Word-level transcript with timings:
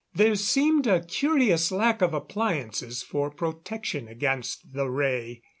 There 0.15 0.33
seemed 0.33 0.87
a 0.87 1.05
curious 1.05 1.71
lack 1.71 2.01
of 2.01 2.11
appliances 2.11 3.03
for 3.03 3.29
protection 3.29 4.07
against 4.07 4.73
the 4.73 4.89
ray. 4.89 5.43